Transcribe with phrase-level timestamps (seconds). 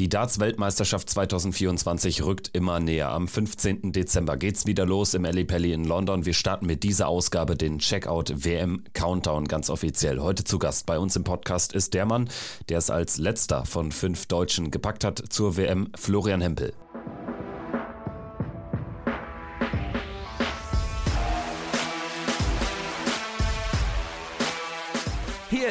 [0.00, 3.10] Die Darts-Weltmeisterschaft 2024 rückt immer näher.
[3.10, 3.92] Am 15.
[3.92, 6.24] Dezember geht's wieder los im Ali Pelli in London.
[6.24, 10.18] Wir starten mit dieser Ausgabe den Checkout WM Countdown ganz offiziell.
[10.20, 12.30] Heute zu Gast bei uns im Podcast ist der Mann,
[12.70, 16.72] der es als letzter von fünf Deutschen gepackt hat zur WM, Florian Hempel.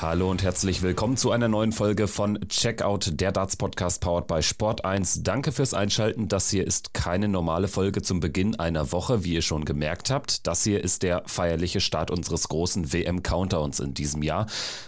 [0.00, 4.42] Hallo und herzlich willkommen zu einer neuen Folge von Checkout, der Darts Podcast powered by
[4.42, 5.22] Sport 1.
[5.22, 6.26] Danke fürs Einschalten.
[6.26, 10.48] Das hier ist keine normale Folge zum Beginn einer Woche, wie ihr schon gemerkt habt.
[10.48, 14.46] Das hier ist der feierliche Start unseres großen WM Countdowns in diesem Jahr.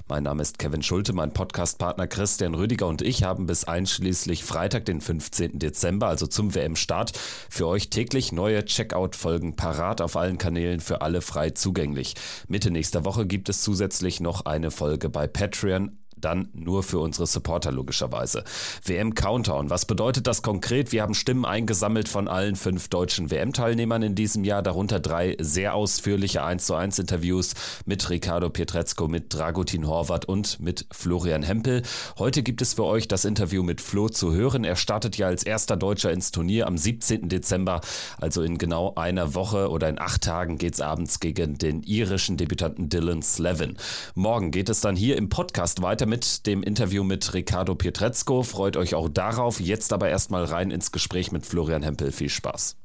[0.08, 4.86] Mein Name ist Kevin Schulte, mein Podcastpartner Christian Rüdiger und ich haben bis einschließlich Freitag,
[4.86, 5.60] den 15.
[5.60, 7.12] Dezember, also zum WM-Start,
[7.48, 12.16] für euch täglich neue Checkout-Folgen parat auf allen Kanälen für alle frei zugänglich.
[12.48, 16.98] Mitte nächster Woche gibt es zusätzlich noch eine Folge Folge bei Patreon dann nur für
[16.98, 18.44] unsere Supporter logischerweise.
[18.84, 19.70] WM Countdown.
[19.70, 20.92] Was bedeutet das konkret?
[20.92, 25.74] Wir haben Stimmen eingesammelt von allen fünf deutschen WM-Teilnehmern in diesem Jahr, darunter drei sehr
[25.74, 31.82] ausführliche 1 zu 1 Interviews mit Ricardo Pietrezco, mit Dragutin Horvath und mit Florian Hempel.
[32.18, 34.64] Heute gibt es für euch das Interview mit Flo zu hören.
[34.64, 37.28] Er startet ja als erster Deutscher ins Turnier am 17.
[37.28, 37.80] Dezember,
[38.20, 42.36] also in genau einer Woche oder in acht Tagen geht es abends gegen den irischen
[42.36, 43.76] Debütanten Dylan Slevin.
[44.14, 48.42] Morgen geht es dann hier im Podcast weiter weiter mit dem Interview mit Ricardo Pietrezco.
[48.42, 49.60] Freut euch auch darauf.
[49.60, 52.12] Jetzt aber erstmal rein ins Gespräch mit Florian Hempel.
[52.12, 52.76] Viel Spaß.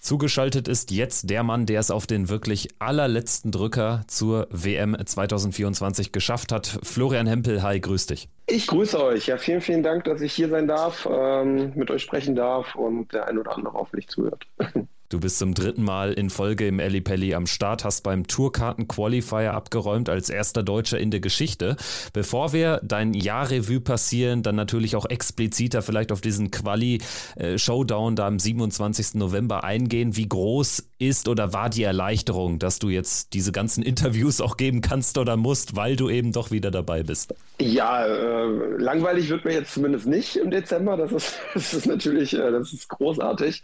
[0.00, 6.12] Zugeschaltet ist jetzt der Mann, der es auf den wirklich allerletzten Drücker zur WM 2024
[6.12, 6.78] geschafft hat.
[6.82, 8.30] Florian Hempel, hi, grüß dich.
[8.46, 9.26] Ich grüße euch.
[9.26, 13.12] Ja, vielen, vielen Dank, dass ich hier sein darf, ähm, mit euch sprechen darf und
[13.12, 14.46] der ein oder andere hoffentlich zuhört.
[15.10, 19.54] Du bist zum dritten Mal in Folge im Eli Pelli am Start, hast beim Tourkarten-Qualifier
[19.54, 21.76] abgeräumt als erster Deutscher in der Geschichte.
[22.12, 28.38] Bevor wir dein Jahrrevue passieren, dann natürlich auch expliziter vielleicht auf diesen Quali-Showdown da am
[28.38, 29.14] 27.
[29.14, 30.14] November eingehen.
[30.14, 34.80] Wie groß ist oder war die Erleichterung, dass du jetzt diese ganzen Interviews auch geben
[34.80, 37.34] kannst oder musst, weil du eben doch wieder dabei bist?
[37.60, 38.46] Ja, äh,
[38.78, 40.96] langweilig wird mir jetzt zumindest nicht im Dezember.
[40.96, 43.62] Das ist, das ist natürlich, äh, das ist großartig.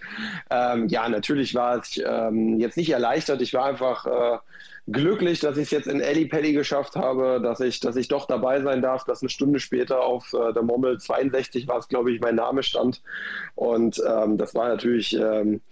[0.50, 3.40] Ähm, ja, natürlich war ich ähm, jetzt nicht erleichtert.
[3.40, 4.38] Ich war einfach äh,
[4.86, 8.26] glücklich, dass ich es jetzt in Ellie Pelli geschafft habe, dass ich, dass ich doch
[8.26, 12.12] dabei sein darf, dass eine Stunde später auf äh, der Mommel 62 war es, glaube
[12.12, 13.02] ich, mein Name stand.
[13.54, 15.62] Und ähm, das war natürlich ähm,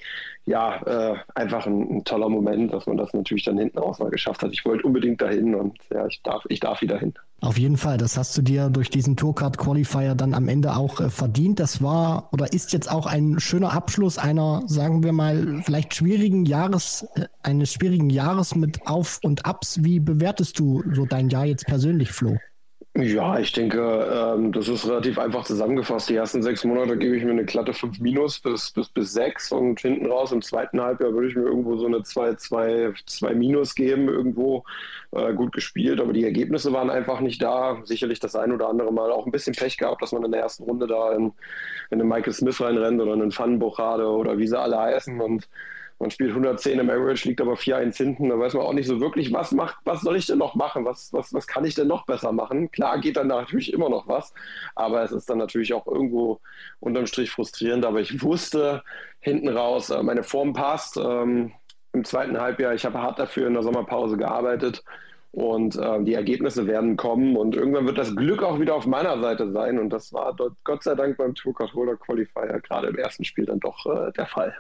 [0.47, 4.11] ja äh, einfach ein, ein, toller Moment, dass man das natürlich dann hinten raus mal
[4.11, 4.53] geschafft hat.
[4.53, 7.15] Ich wollte unbedingt dahin und ja, ich darf, ich darf wieder hin.
[7.43, 11.01] Auf jeden Fall, das hast du dir durch diesen Tourcard Qualifier dann am Ende auch
[11.01, 11.59] äh, verdient.
[11.59, 16.47] Das war oder ist jetzt auch ein schöner Abschluss einer, sagen wir mal, vielleicht schwierigen
[16.47, 19.83] Jahres, äh, eines schwierigen Jahres mit Auf und Abs.
[19.83, 22.39] Wie bewertest du so dein Jahr jetzt persönlich, Flo?
[22.95, 26.11] Ja, ich denke, ähm, das ist relativ einfach zusammengefasst.
[26.11, 29.51] Die ersten sechs Monate gebe ich mir eine glatte 5 minus bis, bis, bis 6
[29.53, 33.35] und hinten raus im zweiten Halbjahr würde ich mir irgendwo so eine 2, 2, 2
[33.35, 34.65] minus geben, irgendwo
[35.13, 37.81] äh, gut gespielt, aber die Ergebnisse waren einfach nicht da.
[37.85, 40.43] Sicherlich das ein oder andere Mal auch ein bisschen Pech gehabt, dass man in der
[40.43, 41.33] ersten Runde da in,
[41.91, 45.49] in den Michael Smith reinrennt oder in den Pfannenbuchade oder wie sie alle heißen und
[46.03, 48.29] man spielt 110 im Average, liegt aber 4-1 hinten.
[48.29, 50.85] Da weiß man auch nicht so wirklich, was macht, was soll ich denn noch machen?
[50.85, 52.73] Was, was, was kann ich denn noch besser machen?
[52.73, 54.35] Klar geht dann natürlich immer noch was,
[54.75, 56.41] aber es ist dann natürlich auch irgendwo
[56.81, 57.85] unterm Strich frustrierend.
[57.85, 58.83] Aber ich wusste
[59.21, 60.97] hinten raus, äh, meine Form passt.
[60.97, 61.53] Ähm,
[61.93, 64.83] Im zweiten Halbjahr, ich habe hart dafür in der Sommerpause gearbeitet
[65.31, 69.21] und äh, die Ergebnisse werden kommen und irgendwann wird das Glück auch wieder auf meiner
[69.21, 72.99] Seite sein und das war dort Gott sei Dank beim Tour Controller Qualifier gerade im
[72.99, 74.53] ersten Spiel dann doch äh, der Fall.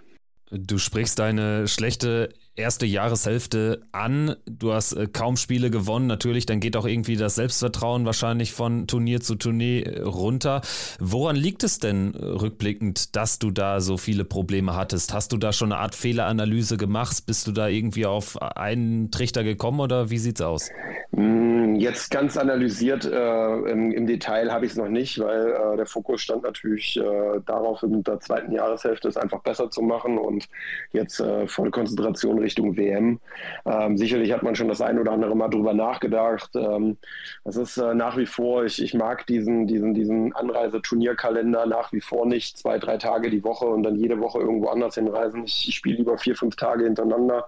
[0.54, 4.36] Du sprichst deine schlechte erste Jahreshälfte an.
[4.46, 6.06] Du hast äh, kaum Spiele gewonnen.
[6.06, 10.60] Natürlich, dann geht auch irgendwie das Selbstvertrauen wahrscheinlich von Turnier zu Turnier äh, runter.
[11.00, 15.14] Woran liegt es denn äh, rückblickend, dass du da so viele Probleme hattest?
[15.14, 17.24] Hast du da schon eine Art Fehleranalyse gemacht?
[17.26, 20.68] Bist du da irgendwie auf einen Trichter gekommen oder wie sieht's aus?
[21.12, 25.76] Mm, jetzt ganz analysiert äh, im, im, Detail habe ich es noch nicht, weil äh,
[25.76, 30.18] der Fokus stand natürlich äh, darauf, in der zweiten Jahreshälfte es einfach besser zu machen
[30.18, 30.48] und
[30.92, 33.20] jetzt voll Konzentration Richtung WM.
[33.64, 36.50] Ähm, sicherlich hat man schon das ein oder andere Mal drüber nachgedacht.
[36.54, 36.98] Ähm,
[37.44, 42.00] das ist äh, nach wie vor, ich, ich mag diesen, diesen, diesen Anreiseturnierkalender nach wie
[42.00, 45.44] vor nicht, zwei, drei Tage die Woche und dann jede Woche irgendwo anders hinreisen.
[45.44, 47.46] Ich, ich spiele lieber vier, fünf Tage hintereinander.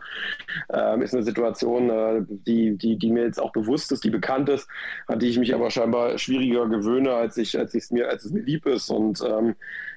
[0.73, 4.49] Ähm, ist eine Situation, äh, die, die, die mir jetzt auch bewusst ist, die bekannt
[4.49, 4.69] ist,
[5.07, 8.33] an die ich mich aber scheinbar schwieriger gewöhne, als ich, als es mir, als es
[8.33, 8.91] mir lieb ist.
[8.91, 9.55] Und ähm,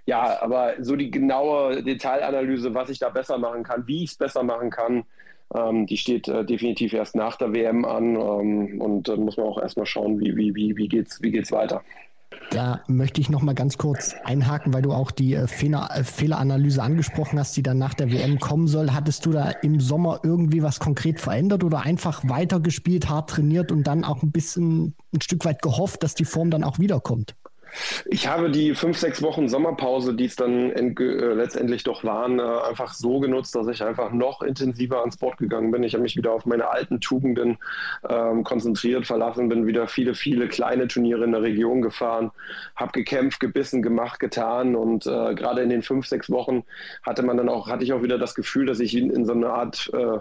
[0.07, 4.18] ja, aber so die genaue Detailanalyse, was ich da besser machen kann, wie ich es
[4.18, 5.06] besser machen kann,
[5.56, 9.45] Ähm, die steht äh, definitiv erst nach der WM an ähm, und dann muss man
[9.48, 11.83] auch erstmal schauen, wie, wie, wie, wie geht es wie geht's weiter.
[12.50, 16.04] Da möchte ich noch mal ganz kurz einhaken, weil du auch die äh, Fehler, äh,
[16.04, 18.92] Fehleranalyse angesprochen hast, die dann nach der WM kommen soll.
[18.92, 23.83] Hattest du da im Sommer irgendwie was konkret verändert oder einfach weitergespielt, hart trainiert und
[23.83, 27.36] dann auch ein bisschen ein Stück weit gehofft, dass die Form dann auch wiederkommt?
[28.05, 32.43] Ich habe die fünf, sechs Wochen Sommerpause, die es dann äh, letztendlich doch waren, äh,
[32.43, 35.83] einfach so genutzt, dass ich einfach noch intensiver ans Sport gegangen bin.
[35.83, 37.57] Ich habe mich wieder auf meine alten Tugenden
[38.07, 42.31] ähm, konzentriert, verlassen, bin wieder viele, viele kleine Turniere in der Region gefahren,
[42.75, 46.63] habe gekämpft, gebissen, gemacht, getan und äh, gerade in den fünf, sechs Wochen
[47.03, 49.33] hatte man dann auch, hatte ich auch wieder das Gefühl, dass ich in, in so
[49.33, 50.19] eine Art äh,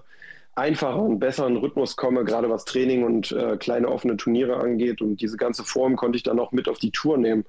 [0.56, 5.02] einfacheren, besseren Rhythmus komme, gerade was Training und äh, kleine offene Turniere angeht.
[5.02, 7.44] Und diese ganze Form konnte ich dann auch mit auf die Tour nehmen.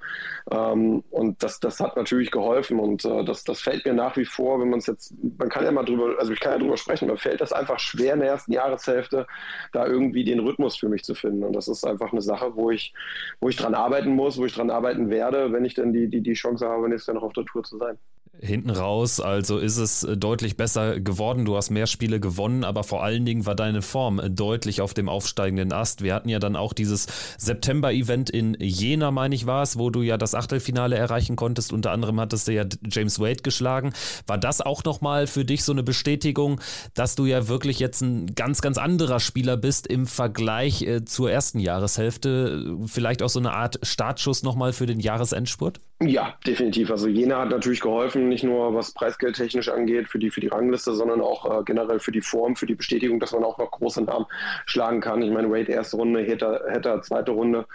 [0.51, 2.80] Ähm, und das, das hat natürlich geholfen.
[2.80, 5.63] Und äh, das, das fällt mir nach wie vor, wenn man es jetzt, man kann
[5.63, 8.19] ja mal drüber, also ich kann ja drüber sprechen, mir fällt das einfach schwer in
[8.19, 9.25] der ersten Jahreshälfte,
[9.71, 11.45] da irgendwie den Rhythmus für mich zu finden.
[11.45, 12.94] Und das ist einfach eine Sache, wo ich,
[13.39, 16.19] wo ich dran arbeiten muss, wo ich dran arbeiten werde, wenn ich dann die, die,
[16.19, 17.98] die Chance habe, nächstes Jahr noch auf der Tour zu sein
[18.42, 19.19] hinten raus.
[19.19, 21.45] Also ist es äh, deutlich besser geworden.
[21.45, 24.94] Du hast mehr Spiele gewonnen, aber vor allen Dingen war deine Form äh, deutlich auf
[24.94, 26.04] dem aufsteigenden Ast.
[26.04, 27.07] Wir hatten ja dann auch dieses
[27.38, 31.74] September-Event in Jena, meine ich war es, wo du ja das Achtelfinale erreichen konntest.
[31.74, 33.94] Unter anderem hattest du ja James Wade geschlagen.
[34.25, 36.62] War das auch nochmal für dich so eine Bestätigung,
[36.94, 41.31] dass du ja wirklich jetzt ein ganz, ganz anderer Spieler bist im Vergleich äh, zur
[41.31, 42.78] ersten Jahreshälfte?
[42.86, 45.80] Vielleicht auch so eine Art Startschuss nochmal für den Jahresendspurt?
[46.00, 46.92] Ja, definitiv.
[46.92, 50.94] Also Jena hat natürlich geholfen, nicht nur was preisgeldtechnisch angeht für die, für die Rangliste,
[50.94, 54.01] sondern auch äh, generell für die Form, für die Bestätigung, dass man auch noch große
[54.03, 54.25] Namen
[54.65, 55.21] schlagen kann.
[55.21, 57.65] Ich meine, Wade erste Runde, Hatter, zweite Runde.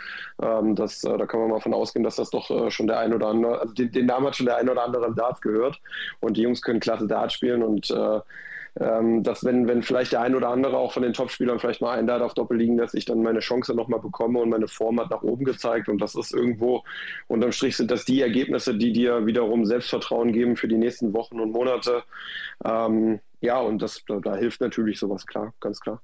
[0.43, 2.99] Ähm, das, äh, da kann man mal von ausgehen, dass das doch äh, schon der
[2.99, 5.41] ein oder andere, also den, den, Namen hat schon der ein oder andere im Darts
[5.41, 5.81] gehört.
[6.21, 8.21] Und die Jungs können klasse Darts spielen und äh,
[8.81, 11.97] ähm, dass wenn, wenn vielleicht der ein oder andere auch von den Topspielern vielleicht mal
[11.97, 15.01] einen Dart auf Doppel liegen, dass ich dann meine Chance nochmal bekomme und meine Form
[15.01, 16.83] hat nach oben gezeigt und das ist irgendwo
[17.29, 21.41] unterm Strich sind das die Ergebnisse, die dir wiederum Selbstvertrauen geben für die nächsten Wochen
[21.41, 22.05] und Monate.
[22.65, 26.01] Ähm, ja, und das, da, da hilft natürlich sowas, klar, ganz klar.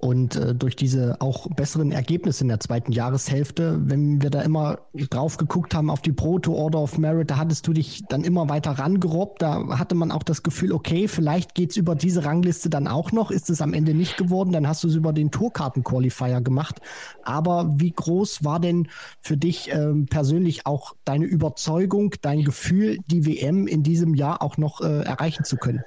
[0.00, 4.78] Und äh, durch diese auch besseren Ergebnisse in der zweiten Jahreshälfte, wenn wir da immer
[4.94, 8.48] drauf geguckt haben auf die Proto Order of Merit, da hattest du dich dann immer
[8.48, 9.42] weiter rangerobbt.
[9.42, 13.32] Da hatte man auch das Gefühl, okay, vielleicht geht's über diese Rangliste dann auch noch.
[13.32, 16.80] Ist es am Ende nicht geworden, dann hast du es über den Tourkarten-Qualifier gemacht.
[17.24, 18.86] Aber wie groß war denn
[19.20, 24.58] für dich ähm, persönlich auch deine Überzeugung, dein Gefühl, die WM in diesem Jahr auch
[24.58, 25.82] noch äh, erreichen zu können?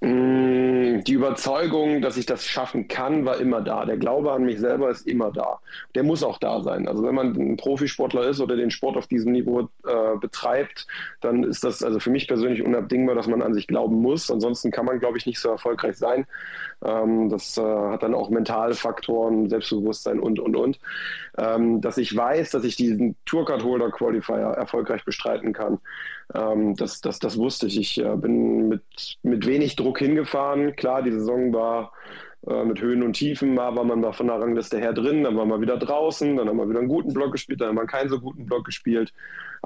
[0.00, 3.86] Mm, die Überzeugung, dass ich das schaffen kann, war immer da.
[3.86, 5.58] Der Glaube an mich selber ist immer da.
[5.94, 6.86] Der muss auch da sein.
[6.86, 10.86] Also wenn man ein Profisportler ist oder den Sport auf diesem Niveau äh, betreibt,
[11.22, 14.30] dann ist das also für mich persönlich unabdingbar, dass man an sich glauben muss.
[14.30, 16.26] Ansonsten kann man, glaube ich, nicht so erfolgreich sein.
[16.84, 20.78] Ähm, das äh, hat dann auch mentale Faktoren, Selbstbewusstsein und, und, und.
[21.38, 25.78] Ähm, dass ich weiß, dass ich diesen Tourcard Holder Qualifier erfolgreich bestreiten kann.
[26.34, 27.78] Ähm, das, das, das wusste ich.
[27.78, 28.82] Ich äh, bin mit,
[29.22, 30.74] mit wenig Druck hingefahren.
[30.76, 31.92] Klar, die Saison war
[32.46, 33.54] äh, mit Höhen und Tiefen.
[33.54, 36.48] Mal war man da von der Rangliste her drin, dann war man wieder draußen, dann
[36.48, 39.12] haben wir wieder einen guten Block gespielt, dann haben wir keinen so guten Block gespielt.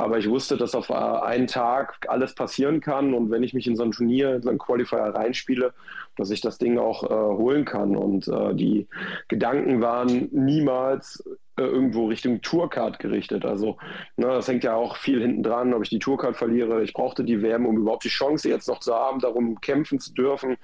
[0.01, 3.67] Aber ich wusste, dass auf äh, einen Tag alles passieren kann und wenn ich mich
[3.67, 5.75] in so ein Turnier, in so ein Qualifier reinspiele,
[6.17, 7.97] dass ich das Ding auch äh, holen kann.
[7.97, 8.87] Und äh, die
[9.29, 11.23] Gedanken waren niemals
[11.59, 13.45] äh, irgendwo Richtung Tourcard gerichtet.
[13.45, 13.77] Also
[14.17, 16.83] ne, das hängt ja auch viel hinten dran, ob ich die Tourcard verliere.
[16.83, 20.15] Ich brauchte die WM, um überhaupt die Chance jetzt noch zu haben, darum kämpfen zu
[20.15, 20.57] dürfen.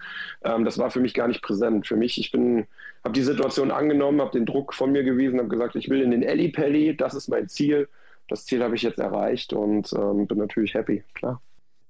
[0.45, 1.87] Ähm, das war für mich gar nicht präsent.
[1.87, 2.67] Für mich, ich bin,
[3.05, 6.11] habe die Situation angenommen, habe den Druck von mir gewiesen, habe gesagt, ich will in
[6.11, 7.87] den Elli Pelli, das ist mein Ziel
[8.29, 11.43] das Ziel habe ich jetzt erreicht und ähm, bin natürlich happy, klar.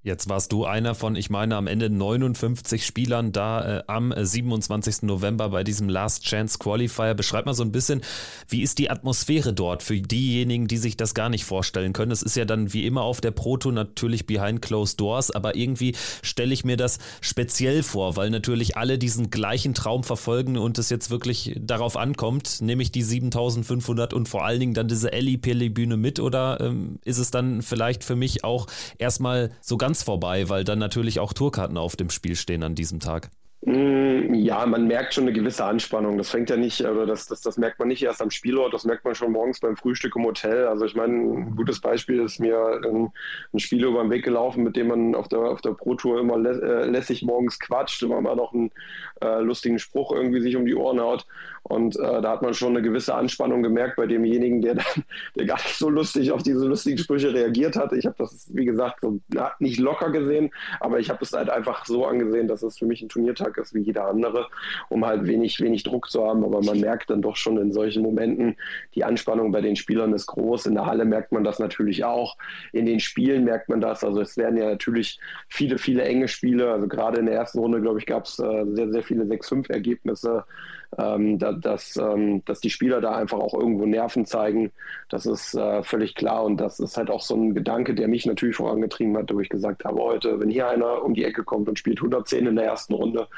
[0.06, 5.02] Jetzt warst du einer von, ich meine, am Ende 59 Spielern da äh, am 27.
[5.02, 7.14] November bei diesem Last Chance Qualifier.
[7.14, 8.02] Beschreib mal so ein bisschen,
[8.48, 12.12] wie ist die Atmosphäre dort für diejenigen, die sich das gar nicht vorstellen können?
[12.12, 15.96] Es ist ja dann wie immer auf der Proto natürlich behind closed doors, aber irgendwie
[16.22, 20.88] stelle ich mir das speziell vor, weil natürlich alle diesen gleichen Traum verfolgen und es
[20.88, 26.20] jetzt wirklich darauf ankommt, nämlich die 7500 und vor allen Dingen dann diese Ellie-Pelli-Bühne mit
[26.20, 30.62] oder ähm, ist es dann vielleicht für mich auch erstmal so ganz ganz vorbei, weil
[30.62, 33.30] dann natürlich auch Tourkarten auf dem Spiel stehen an diesem Tag.
[33.62, 36.18] Mm, ja, man merkt schon eine gewisse Anspannung.
[36.18, 38.84] Das fängt ja nicht, oder das, das, das merkt man nicht erst am Spielort, das
[38.84, 40.66] merkt man schon morgens beim Frühstück im Hotel.
[40.66, 43.08] Also ich meine, ein gutes Beispiel ist mir ein,
[43.54, 46.20] ein Spieler über den Weg gelaufen, mit dem man auf der, auf der Pro Tour
[46.20, 48.70] immer lä äh, lässig morgens quatscht, immer mal noch einen
[49.22, 51.26] äh, lustigen Spruch irgendwie sich um die Ohren haut.
[51.68, 55.04] Und äh, da hat man schon eine gewisse Anspannung gemerkt bei demjenigen, der dann,
[55.34, 57.92] der gar nicht so lustig auf diese lustigen Sprüche reagiert hat.
[57.92, 59.18] Ich habe das, wie gesagt, so,
[59.58, 63.02] nicht locker gesehen, aber ich habe es halt einfach so angesehen, dass es für mich
[63.02, 64.48] ein Turniertag Tag ist wie jeder andere,
[64.88, 66.44] um halt wenig, wenig Druck zu haben.
[66.44, 68.56] Aber man merkt dann doch schon in solchen Momenten,
[68.94, 70.66] die Anspannung bei den Spielern ist groß.
[70.66, 72.36] In der Halle merkt man das natürlich auch.
[72.72, 74.02] In den Spielen merkt man das.
[74.02, 76.72] Also es werden ja natürlich viele, viele enge Spiele.
[76.72, 80.44] Also gerade in der ersten Runde, glaube ich, gab es äh, sehr, sehr viele 6-5-Ergebnisse
[80.98, 84.72] ähm, da, dass, ähm, dass die Spieler da einfach auch irgendwo Nerven zeigen.
[85.08, 88.26] Das ist äh, völlig klar und das ist halt auch so ein Gedanke, der mich
[88.26, 91.68] natürlich vorangetrieben hat, wo ich gesagt habe, heute, wenn hier einer um die Ecke kommt
[91.68, 93.28] und spielt 110 in der ersten Runde,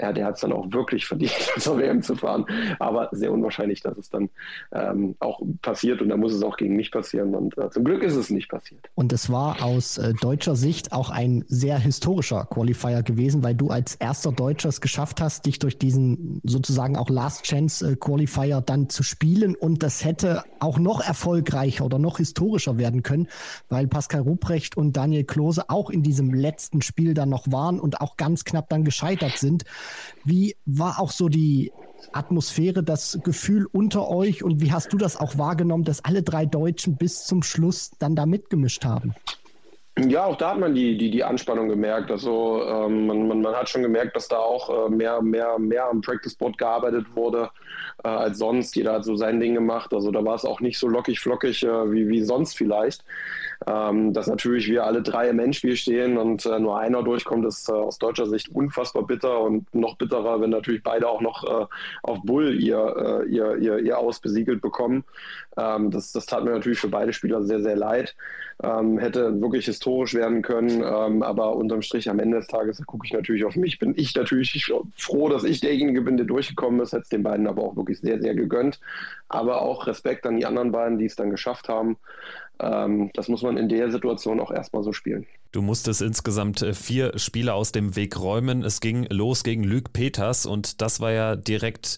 [0.00, 2.46] ja, der hat es dann auch wirklich verdient, zur WM zu fahren.
[2.78, 4.28] Aber sehr unwahrscheinlich, dass es dann
[4.72, 7.34] ähm, auch passiert und da muss es auch gegen mich passieren.
[7.34, 8.80] Und äh, zum Glück ist es nicht passiert.
[8.94, 13.70] Und es war aus äh, deutscher Sicht auch ein sehr historischer Qualifier gewesen, weil du
[13.70, 18.60] als erster Deutscher es geschafft hast, dich durch diesen sozusagen auch Last Chance äh, Qualifier
[18.60, 19.54] dann zu spielen.
[19.54, 23.28] Und das hätte auch noch erfolgreicher oder noch historischer werden können,
[23.68, 28.00] weil Pascal Ruprecht und Daniel Klose auch in diesem letzten Spiel dann noch waren und
[28.00, 29.64] auch ganz knapp dann gescheitert sind.
[30.24, 31.72] Wie war auch so die
[32.12, 36.46] Atmosphäre, das Gefühl unter euch und wie hast du das auch wahrgenommen, dass alle drei
[36.46, 39.14] Deutschen bis zum Schluss dann da mitgemischt haben?
[40.06, 42.10] Ja, auch da hat man die, die, die Anspannung gemerkt.
[42.10, 45.88] Also ähm, man, man, man hat schon gemerkt, dass da auch äh, mehr, mehr, mehr
[45.88, 47.50] am Practice Board gearbeitet wurde
[48.04, 48.76] äh, als sonst.
[48.76, 49.92] Jeder hat so sein Ding gemacht.
[49.92, 53.04] Also da war es auch nicht so lockig, flockig äh, wie, wie sonst vielleicht.
[53.66, 57.68] Ähm, dass natürlich wir alle drei im Endspiel stehen und äh, nur einer durchkommt, ist
[57.68, 61.66] äh, aus deutscher Sicht unfassbar bitter und noch bitterer, wenn natürlich beide auch noch äh,
[62.04, 65.02] auf Bull ihr, ihr, ihr, ihr Aus besiegelt bekommen.
[65.56, 68.14] Ähm, das, das tat mir natürlich für beide Spieler sehr, sehr leid.
[68.60, 73.06] Ähm, hätte wirklich historisch werden können, ähm, aber unterm Strich am Ende des Tages gucke
[73.06, 73.78] ich natürlich auf mich.
[73.78, 76.92] Bin ich natürlich froh, dass ich derjenige bin, der durchgekommen ist.
[76.92, 78.80] Hätte es den beiden aber auch wirklich sehr, sehr gegönnt.
[79.28, 81.96] Aber auch Respekt an die anderen beiden, die es dann geschafft haben
[82.60, 85.26] ähm, das muss man in der Situation auch erstmal so spielen.
[85.50, 88.62] Du musstest insgesamt äh, vier Spiele aus dem Weg räumen.
[88.62, 91.96] Es ging los gegen Luc Peters und das war ja direkt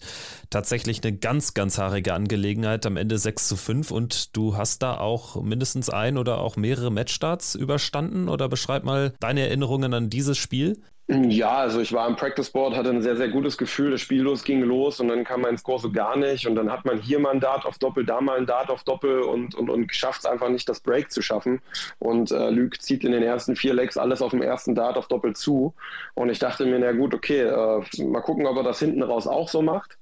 [0.49, 2.85] tatsächlich eine ganz, ganz haarige Angelegenheit.
[2.85, 6.91] Am Ende 6 zu 5 und du hast da auch mindestens ein oder auch mehrere
[6.91, 10.81] Matchstarts überstanden oder beschreib mal deine Erinnerungen an dieses Spiel.
[11.13, 13.91] Ja, also ich war im Practice Board, hatte ein sehr, sehr gutes Gefühl.
[13.91, 16.47] Das Spiel los ging los und dann kam mein Score so gar nicht.
[16.47, 18.85] Und dann hat man hier mal ein Dart auf Doppel, da mal ein Dart auf
[18.85, 21.59] Doppel und, und, und schafft es einfach nicht, das Break zu schaffen.
[21.99, 25.09] Und äh, Luke zieht in den ersten vier Legs alles auf dem ersten Dart auf
[25.09, 25.73] Doppel zu.
[26.13, 29.27] Und ich dachte mir, na gut, okay, äh, mal gucken, ob er das hinten raus
[29.27, 29.97] auch so macht.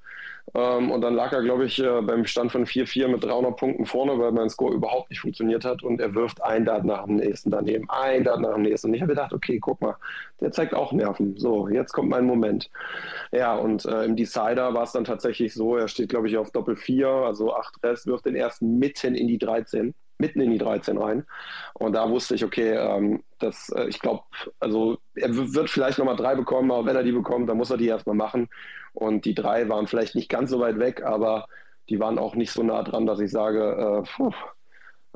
[0.56, 3.86] Ähm, und dann lag er, glaube ich, äh, beim Stand von 4-4 mit 300 Punkten
[3.86, 5.84] vorne, weil mein Score überhaupt nicht funktioniert hat.
[5.84, 8.88] Und er wirft ein Dart nach dem nächsten daneben, ein Dart nach dem nächsten.
[8.88, 9.96] Und ich habe gedacht, okay, guck mal,
[10.42, 11.38] der zeigt auch Nerven.
[11.38, 12.70] So, jetzt kommt mein Moment.
[13.32, 16.52] Ja, und äh, im Decider war es dann tatsächlich so, er steht, glaube ich, auf
[16.52, 20.58] Doppel 4, also 8 Rest, wirft den ersten mitten in die 13 mitten in die
[20.58, 21.26] 13 rein.
[21.74, 24.24] Und da wusste ich, okay, ähm, das, äh, ich glaube,
[24.60, 27.78] also er wird vielleicht nochmal drei bekommen, aber wenn er die bekommt, dann muss er
[27.78, 28.50] die erstmal machen.
[28.94, 31.48] Und die drei waren vielleicht nicht ganz so weit weg, aber
[31.90, 34.32] die waren auch nicht so nah dran, dass ich sage, äh, puh,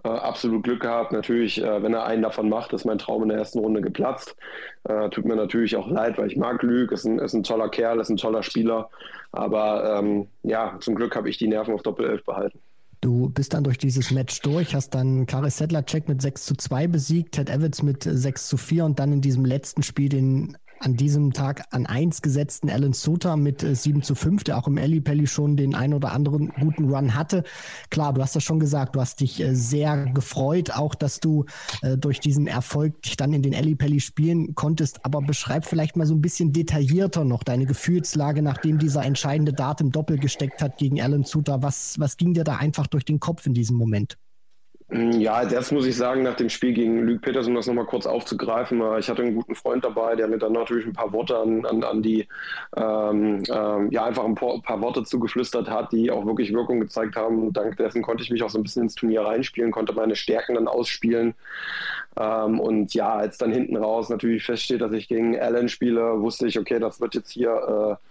[0.04, 1.12] äh, absolut Glück gehabt.
[1.12, 4.36] Natürlich, äh, wenn er einen davon macht, ist mein Traum in der ersten Runde geplatzt.
[4.84, 7.70] Äh, tut mir natürlich auch leid, weil ich mag Lüg, ist ein, ist ein toller
[7.70, 8.90] Kerl, ist ein toller Spieler.
[9.32, 12.60] Aber ähm, ja, zum Glück habe ich die Nerven auf Doppel 11 behalten.
[13.04, 16.88] Du bist dann durch dieses Match durch, hast dann Karis Sedlacek mit 6 zu 2
[16.88, 20.96] besiegt, Ted Evans mit 6 zu 4 und dann in diesem letzten Spiel den an
[20.98, 24.76] diesem Tag an 1 gesetzten Alan Suter mit äh, 7 zu 5, der auch im
[25.04, 27.44] Pelli schon den ein oder anderen guten Run hatte.
[27.90, 31.46] Klar, du hast das schon gesagt, du hast dich äh, sehr gefreut, auch dass du
[31.82, 35.06] äh, durch diesen Erfolg dich dann in den Pelli spielen konntest.
[35.06, 39.82] Aber beschreib vielleicht mal so ein bisschen detaillierter noch deine Gefühlslage, nachdem dieser entscheidende Dart
[39.82, 41.62] im Doppel gesteckt hat gegen Alan Suter.
[41.64, 44.18] Was, was ging dir da einfach durch den Kopf in diesem Moment?
[44.94, 47.86] Ja, als erstes muss ich sagen, nach dem Spiel gegen Luke Peters, um das nochmal
[47.86, 51.12] kurz aufzugreifen, äh, ich hatte einen guten Freund dabei, der mir dann natürlich ein paar
[51.12, 52.28] Worte an, an, an die,
[52.78, 57.16] ähm, ähm, ja, einfach ein paar, paar, Worte zugeflüstert hat, die auch wirklich Wirkung gezeigt
[57.16, 57.52] haben.
[57.54, 60.54] dank dessen konnte ich mich auch so ein bisschen ins Turnier reinspielen, konnte meine Stärken
[60.54, 61.34] dann ausspielen.
[62.20, 66.46] Ähm, und ja, als dann hinten raus natürlich feststeht, dass ich gegen Allen spiele, wusste
[66.46, 67.98] ich, okay, das wird jetzt hier.
[68.00, 68.04] Äh,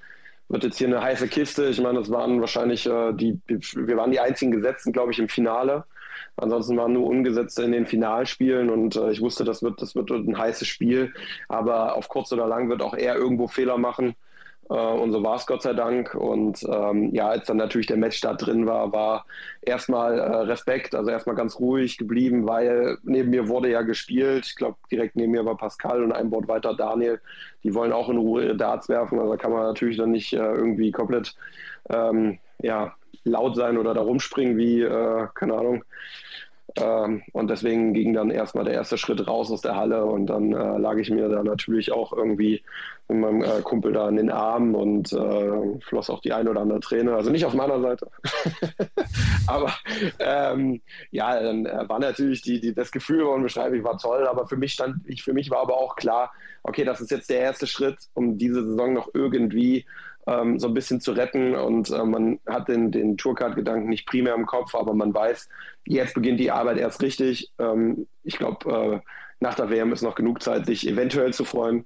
[0.48, 1.68] wird jetzt hier eine heiße Kiste.
[1.68, 5.28] Ich meine, das waren wahrscheinlich äh, die, wir waren die einzigen Gesetzten, glaube ich, im
[5.28, 5.84] Finale.
[6.36, 10.10] Ansonsten waren nur Ungesetzte in den Finalspielen und äh, ich wusste, das wird, das wird
[10.10, 11.12] ein heißes Spiel.
[11.48, 14.14] Aber auf kurz oder lang wird auch er irgendwo Fehler machen.
[14.70, 16.14] Äh, und so war es Gott sei Dank.
[16.14, 19.26] Und ähm, ja, als dann natürlich der Matchstart drin war, war
[19.60, 24.46] erstmal äh, Respekt, also erstmal ganz ruhig geblieben, weil neben mir wurde ja gespielt.
[24.46, 27.20] Ich glaube, direkt neben mir war Pascal und ein Wort weiter Daniel.
[27.62, 29.18] Die wollen auch in Ruhe ihre Darts werfen.
[29.18, 31.34] Also da kann man natürlich dann nicht äh, irgendwie komplett
[31.90, 32.94] ähm, ja,
[33.24, 35.84] laut sein oder da rumspringen wie, äh, keine Ahnung,
[36.76, 40.52] Ähm, und deswegen ging dann erstmal der erste Schritt raus aus der Halle und dann
[40.52, 42.62] äh, lag ich mir da natürlich auch irgendwie
[43.08, 46.62] mit meinem äh, Kumpel da in den Armen und äh, floss auch die ein oder
[46.62, 47.14] andere Träne.
[47.14, 48.10] Also nicht auf meiner Seite.
[49.46, 49.74] aber
[50.18, 54.56] ähm, ja, dann äh, war natürlich die, die, das Gefühl unbeschreiblich, war toll, aber für
[54.56, 57.66] mich stand, ich, für mich war aber auch klar, okay, das ist jetzt der erste
[57.66, 59.84] Schritt, um diese Saison noch irgendwie
[60.26, 61.54] ähm, so ein bisschen zu retten.
[61.54, 65.48] Und äh, man hat den, den Tourcard-Gedanken nicht primär im Kopf, aber man weiß,
[65.86, 67.52] jetzt beginnt die Arbeit erst richtig.
[67.58, 69.00] Ähm, ich glaube, äh,
[69.40, 71.84] nach der WM ist noch genug Zeit, sich eventuell zu freuen.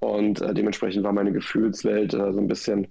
[0.00, 2.88] Und äh, dementsprechend war meine Gefühlswelt äh, so ein bisschen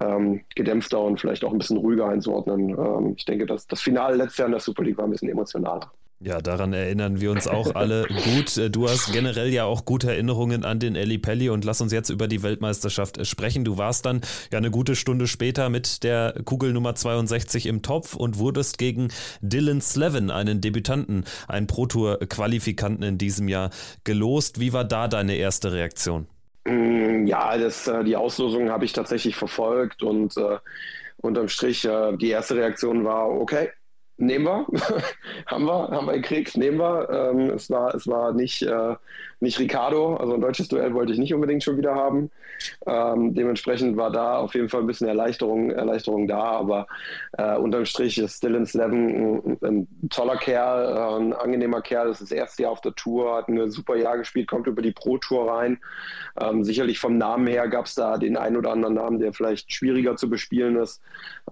[0.00, 2.70] ähm, gedämpfter und vielleicht auch ein bisschen ruhiger einzuordnen.
[2.70, 5.28] Ähm, ich denke, dass das Finale letztes Jahr in der Super League war ein bisschen
[5.28, 5.90] emotionaler.
[6.22, 8.54] Ja, daran erinnern wir uns auch alle gut.
[8.58, 11.94] Äh, du hast generell ja auch gute Erinnerungen an den Eli Pelli und lass uns
[11.94, 13.64] jetzt über die Weltmeisterschaft sprechen.
[13.64, 14.20] Du warst dann
[14.52, 19.08] ja eine gute Stunde später mit der Kugel Nummer 62 im Topf und wurdest gegen
[19.40, 23.70] Dylan Slevin, einen Debütanten, einen Pro Tour Qualifikanten in diesem Jahr
[24.04, 24.60] gelost.
[24.60, 26.26] Wie war da deine erste Reaktion?
[26.66, 30.58] Mm, ja, das, äh, die Auslosung habe ich tatsächlich verfolgt und äh,
[31.16, 33.70] unterm Strich äh, die erste Reaktion war okay
[34.20, 34.66] nehmen wir,
[35.46, 37.08] haben wir, haben wir gekriegt, nehmen wir.
[37.10, 38.96] Ähm, es war, es war nicht, äh,
[39.40, 42.30] nicht Ricardo, also ein deutsches Duell wollte ich nicht unbedingt schon wieder haben.
[42.86, 46.86] Ähm, dementsprechend war da auf jeden Fall ein bisschen Erleichterung, Erleichterung da, aber
[47.38, 52.20] äh, unterm Strich ist Dylan Slevin ein, ein, toller Kerl, äh, ein angenehmer Kerl, das
[52.20, 54.92] ist das erste Jahr auf der Tour, hat ein super Jahr gespielt, kommt über die
[54.92, 55.78] Pro-Tour rein.
[56.40, 59.72] Ähm, sicherlich vom Namen her gab es da den einen oder anderen Namen, der vielleicht
[59.72, 61.00] schwieriger zu bespielen ist.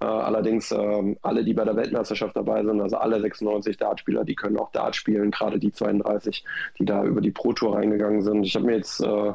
[0.00, 4.34] Äh, allerdings äh, alle, die bei der Weltmeisterschaft dabei sind, also alle 96 Dartspieler, die
[4.34, 6.44] können auch Dart spielen, gerade die 32,
[6.78, 8.44] die da über die Pro-Tour reingegangen sind.
[8.44, 9.32] Ich habe mir jetzt äh,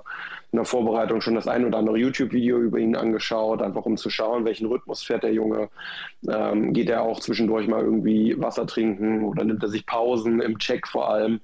[0.54, 4.12] in der Vorbereitung schon das ein oder andere YouTube-Video über ihn angeschaut, einfach um zu
[4.12, 5.70] schauen, welchen Rhythmus fährt der Junge.
[6.30, 10.60] Ähm, geht er auch zwischendurch mal irgendwie Wasser trinken oder nimmt er sich Pausen im
[10.60, 11.42] Check vor allem?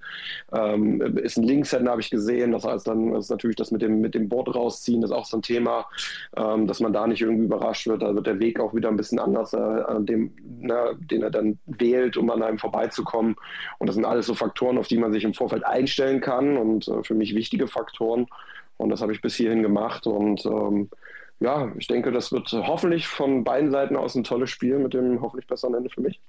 [0.53, 2.51] Ähm, ist ein Linkshänder, habe ich gesehen.
[2.51, 5.25] Das heißt, dann ist natürlich das mit dem, mit dem Board rausziehen, das ist auch
[5.25, 5.87] so ein Thema,
[6.37, 8.03] ähm, dass man da nicht irgendwie überrascht wird.
[8.03, 11.57] Da wird der Weg auch wieder ein bisschen anders, äh, dem, na, den er dann
[11.65, 13.35] wählt, um an einem vorbeizukommen.
[13.79, 16.87] Und das sind alles so Faktoren, auf die man sich im Vorfeld einstellen kann und
[16.87, 18.27] äh, für mich wichtige Faktoren.
[18.79, 20.07] Und das habe ich bis hierhin gemacht.
[20.07, 20.89] Und ähm,
[21.39, 25.21] ja, ich denke, das wird hoffentlich von beiden Seiten aus ein tolles Spiel mit dem
[25.21, 26.19] hoffentlich besseren Ende für mich.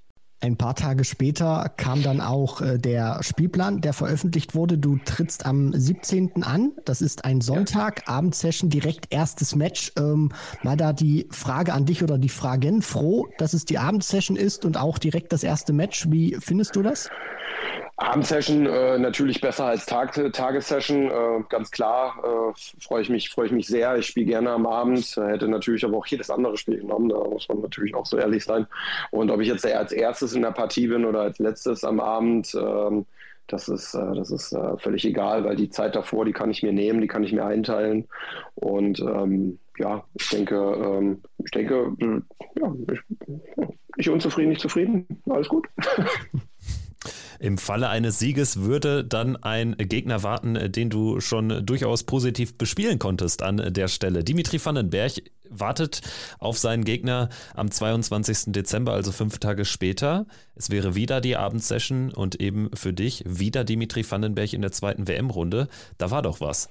[0.43, 4.79] Ein paar Tage später kam dann auch äh, der Spielplan, der veröffentlicht wurde.
[4.79, 6.43] Du trittst am 17.
[6.43, 6.71] an.
[6.83, 8.15] Das ist ein Sonntag, ja.
[8.15, 9.91] Abendsession, direkt erstes Match.
[9.99, 10.29] Ähm,
[10.63, 12.81] mal da die Frage an dich oder die Fragen.
[12.81, 16.09] Froh, dass es die Abendsession ist und auch direkt das erste Match.
[16.09, 17.07] Wie findest du das?
[18.01, 22.15] Abendsession äh, natürlich besser als Tag Tagessession, äh, ganz klar.
[22.23, 23.95] Äh, Freue ich mich, ich mich sehr.
[23.97, 25.15] Ich spiele gerne am Abend.
[25.15, 27.09] Hätte natürlich aber auch jedes andere Spiel genommen.
[27.09, 28.65] Da muss man natürlich auch so ehrlich sein.
[29.11, 32.53] Und ob ich jetzt als erstes in der Partie bin oder als letztes am Abend,
[32.55, 33.05] ähm,
[33.47, 36.63] das ist, äh, das ist äh, völlig egal, weil die Zeit davor, die kann ich
[36.63, 38.07] mir nehmen, die kann ich mir einteilen.
[38.55, 41.95] Und ähm, ja, ich denke, ähm, ich denke,
[42.59, 42.99] ja, ich,
[43.97, 45.05] nicht unzufrieden, nicht zufrieden.
[45.29, 45.67] Alles gut.
[47.41, 52.99] Im Falle eines Sieges würde dann ein Gegner warten, den du schon durchaus positiv bespielen
[52.99, 54.23] konntest an der Stelle.
[54.23, 55.13] Dimitri Vandenberg
[55.49, 56.01] wartet
[56.37, 58.53] auf seinen Gegner am 22.
[58.53, 60.27] Dezember, also fünf Tage später.
[60.53, 65.07] Es wäre wieder die Abendsession und eben für dich wieder Dimitri Vandenberg in der zweiten
[65.07, 65.67] WM-Runde.
[65.97, 66.69] Da war doch was.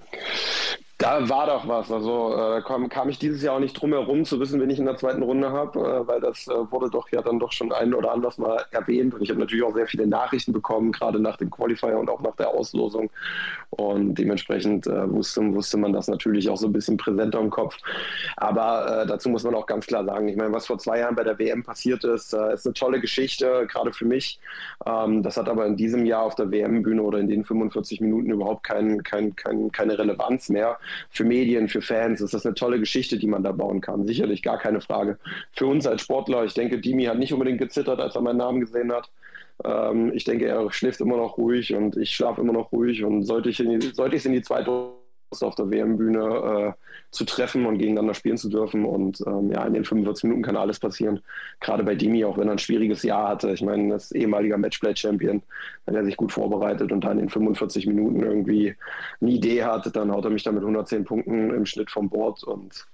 [1.01, 1.91] Da war doch was.
[1.91, 4.79] Also äh, kam, kam, ich dieses Jahr auch nicht drum herum zu wissen, wen ich
[4.79, 7.73] in der zweiten Runde habe, äh, weil das äh, wurde doch ja dann doch schon
[7.73, 9.15] ein oder anders mal erwähnt.
[9.15, 12.21] Und ich habe natürlich auch sehr viele Nachrichten bekommen, gerade nach dem Qualifier und auch
[12.21, 13.09] nach der Auslosung.
[13.71, 17.79] Und dementsprechend äh, wusste, wusste man das natürlich auch so ein bisschen präsenter im Kopf.
[18.37, 21.15] Aber äh, dazu muss man auch ganz klar sagen, ich meine, was vor zwei Jahren
[21.15, 24.39] bei der WM passiert ist, äh, ist eine tolle Geschichte, gerade für mich.
[24.85, 28.31] Ähm, das hat aber in diesem Jahr auf der WM-Bühne oder in den 45 Minuten
[28.31, 30.79] überhaupt kein, kein, kein, keine Relevanz mehr
[31.11, 34.07] für Medien, für Fans ist das eine tolle Geschichte, die man da bauen kann.
[34.07, 35.19] Sicherlich, gar keine Frage.
[35.53, 38.61] Für uns als Sportler, ich denke, Dimi hat nicht unbedingt gezittert, als er meinen Namen
[38.61, 39.11] gesehen hat.
[39.65, 43.05] Ähm, ich denke, er schläft immer noch ruhig und ich schlafe immer noch ruhig.
[43.05, 44.71] Und sollte ich, in die, sollte ich es in die zweite
[45.43, 48.85] auf der WM-Bühne äh, zu treffen und gegeneinander spielen zu dürfen.
[48.85, 51.21] Und ähm, ja, in den 45 Minuten kann alles passieren.
[51.61, 53.51] Gerade bei Dimi, auch wenn er ein schwieriges Jahr hatte.
[53.51, 55.43] Ich meine, das ehemaliger Matchplay-Champion,
[55.87, 58.75] wenn er sich gut vorbereitet und dann in 45 Minuten irgendwie
[59.21, 62.43] eine Idee hat, dann haut er mich da mit 110 Punkten im Schnitt vom Board.
[62.45, 62.87] Und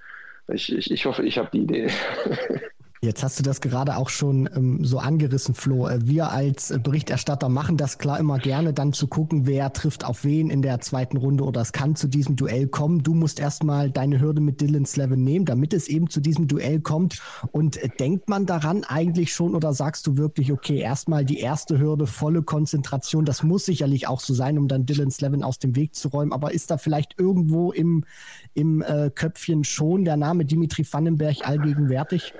[0.48, 1.88] ich, ich, ich hoffe, ich habe die Idee.
[3.06, 5.86] Jetzt hast du das gerade auch schon ähm, so angerissen, Flo.
[5.86, 10.24] Äh, wir als Berichterstatter machen das klar immer gerne, dann zu gucken, wer trifft auf
[10.24, 13.04] wen in der zweiten Runde oder es kann zu diesem Duell kommen.
[13.04, 16.80] Du musst erstmal deine Hürde mit Dylan Slevin nehmen, damit es eben zu diesem Duell
[16.80, 17.22] kommt.
[17.52, 21.78] Und äh, denkt man daran eigentlich schon oder sagst du wirklich, okay, erstmal die erste
[21.78, 25.76] Hürde, volle Konzentration, das muss sicherlich auch so sein, um dann Dylan Slevin aus dem
[25.76, 26.32] Weg zu räumen.
[26.32, 28.04] Aber ist da vielleicht irgendwo im,
[28.54, 32.34] im äh, Köpfchen schon der Name Dimitri Vandenberg allgegenwärtig?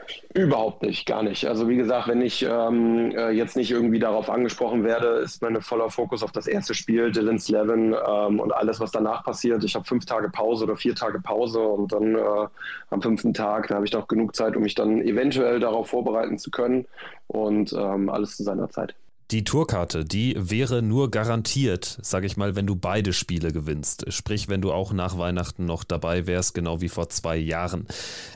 [0.56, 1.44] Überhaupt nicht, gar nicht.
[1.44, 5.60] Also wie gesagt, wenn ich ähm, äh, jetzt nicht irgendwie darauf angesprochen werde, ist mein
[5.60, 9.62] voller Fokus auf das erste Spiel, Dylan Slevin ähm, und alles, was danach passiert.
[9.64, 12.46] Ich habe fünf Tage Pause oder vier Tage Pause und dann äh,
[12.88, 16.38] am fünften Tag, da habe ich noch genug Zeit, um mich dann eventuell darauf vorbereiten
[16.38, 16.86] zu können
[17.26, 18.94] und ähm, alles zu seiner Zeit.
[19.32, 24.12] Die Tourkarte, die wäre nur garantiert, sage ich mal, wenn du beide Spiele gewinnst.
[24.12, 27.88] Sprich, wenn du auch nach Weihnachten noch dabei wärst, genau wie vor zwei Jahren.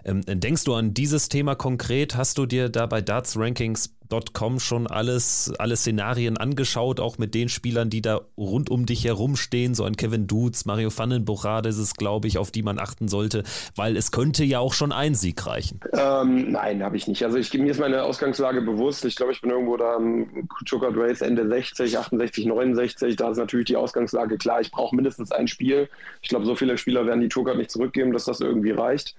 [0.04, 2.16] Ähm, denkst du an dieses Thema konkret?
[2.16, 3.94] Hast du dir da bei Darts Rankings
[4.32, 9.04] Com schon alles, alle Szenarien angeschaut, auch mit den Spielern, die da rund um dich
[9.04, 13.08] herumstehen, so ein Kevin Dutz, Mario Vandenbuchade ist es, glaube ich, auf die man achten
[13.08, 13.44] sollte,
[13.76, 15.80] weil es könnte ja auch schon ein Sieg reichen.
[15.92, 17.24] Ähm, nein, habe ich nicht.
[17.24, 19.04] Also ich, mir ist meine Ausgangslage bewusst.
[19.04, 23.16] Ich glaube, ich bin irgendwo da am Chukat Race Ende 60, 68, 69.
[23.16, 24.60] Da ist natürlich die Ausgangslage klar.
[24.60, 25.88] Ich brauche mindestens ein Spiel.
[26.22, 29.14] Ich glaube, so viele Spieler werden die Tourcard nicht zurückgeben, dass das irgendwie reicht.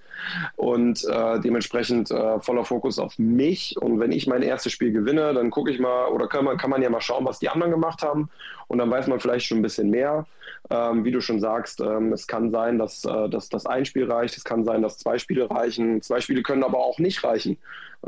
[0.56, 3.76] Und äh, dementsprechend äh, voller Fokus auf mich.
[3.80, 6.56] Und wenn ich mein erstes Spiel Spiel gewinne, dann gucke ich mal oder kann man,
[6.56, 8.28] kann man ja mal schauen, was die anderen gemacht haben
[8.72, 10.24] und dann weiß man vielleicht schon ein bisschen mehr.
[10.70, 14.10] Ähm, wie du schon sagst, ähm, es kann sein, dass, äh, dass das ein Spiel
[14.10, 16.00] reicht, es kann sein, dass zwei Spiele reichen.
[16.00, 17.58] Zwei Spiele können aber auch nicht reichen.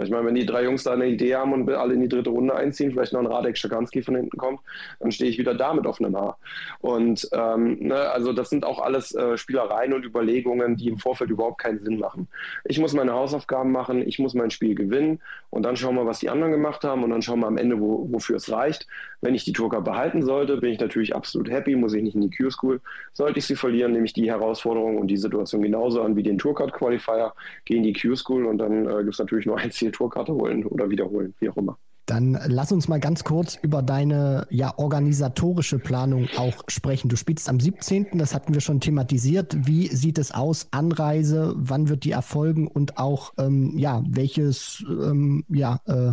[0.03, 2.31] Ich meine, wenn die drei Jungs da eine Idee haben und alle in die dritte
[2.31, 4.59] Runde einziehen, vielleicht noch ein Radek Schaganski von hinten kommt,
[4.99, 6.37] dann stehe ich wieder da mit offenem Haar.
[6.81, 11.31] Und ähm, ne, also das sind auch alles äh, Spielereien und Überlegungen, die im Vorfeld
[11.31, 12.27] überhaupt keinen Sinn machen.
[12.65, 16.19] Ich muss meine Hausaufgaben machen, ich muss mein Spiel gewinnen und dann schauen wir, was
[16.19, 18.89] die anderen gemacht haben und dann schauen wir am Ende, wo, wofür es reicht.
[19.21, 22.23] Wenn ich die Tourka behalten sollte, bin ich natürlich absolut happy, muss ich nicht in
[22.23, 22.81] die Q-School.
[23.13, 26.39] Sollte ich sie verlieren, nehme ich die Herausforderung und die Situation genauso an wie den
[26.39, 27.33] Tourcard Qualifier,
[27.65, 30.65] gehe in die Q-School und dann äh, gibt es natürlich nur ein Ziel Zieltourkarte holen
[30.65, 31.79] oder wiederholen, wie auch immer.
[32.07, 37.09] Dann lass uns mal ganz kurz über deine ja, organisatorische Planung auch sprechen.
[37.09, 39.57] Du spielst am 17., das hatten wir schon thematisiert.
[39.67, 40.69] Wie sieht es aus?
[40.71, 46.13] Anreise, wann wird die erfolgen und auch, ähm, ja, welches ähm, ja, äh,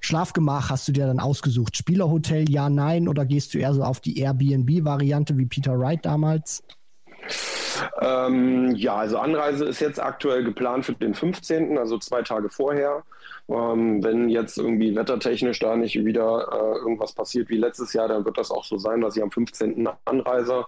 [0.00, 1.76] Schlafgemach hast du dir dann ausgesucht?
[1.76, 3.08] Spielerhotel, ja, nein?
[3.08, 6.62] Oder gehst du eher so auf die Airbnb-Variante wie Peter Wright damals?
[8.00, 13.04] Ähm, ja, also Anreise ist jetzt aktuell geplant für den 15., also zwei Tage vorher.
[13.48, 18.24] Ähm, wenn jetzt irgendwie wettertechnisch da nicht wieder äh, irgendwas passiert wie letztes Jahr, dann
[18.24, 19.88] wird das auch so sein, dass ich am 15.
[20.04, 20.64] anreise.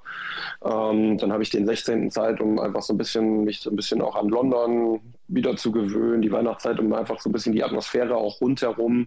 [0.65, 2.11] Ähm, dann habe ich den 16.
[2.11, 5.73] Zeit, um einfach so ein bisschen mich so ein bisschen auch an London wieder zu
[5.73, 9.07] gewöhnen, die Weihnachtszeit, um einfach so ein bisschen die Atmosphäre auch rundherum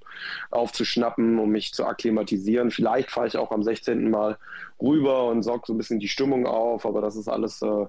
[0.51, 2.71] aufzuschnappen, um mich zu akklimatisieren.
[2.71, 4.10] Vielleicht fahre ich auch am 16.
[4.10, 4.38] Mal
[4.81, 7.86] rüber und sorge so ein bisschen die Stimmung auf, aber das ist alles äh,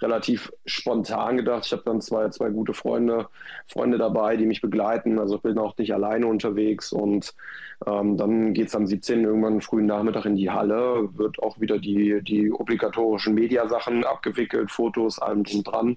[0.00, 1.66] relativ spontan gedacht.
[1.66, 3.28] Ich habe dann zwei, zwei gute Freunde,
[3.66, 5.18] Freunde dabei, die mich begleiten.
[5.18, 7.34] Also ich bin auch nicht alleine unterwegs und
[7.86, 9.24] ähm, dann geht es am 17.
[9.24, 15.18] irgendwann frühen Nachmittag in die Halle, wird auch wieder die, die obligatorischen Mediasachen abgewickelt, Fotos,
[15.18, 15.96] allem drum dran.